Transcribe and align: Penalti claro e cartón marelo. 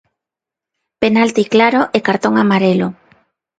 Penalti 1.01 1.43
claro 1.53 1.81
e 1.97 1.99
cartón 2.07 2.33
marelo. 2.51 2.87